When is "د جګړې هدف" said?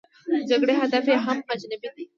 0.31-1.05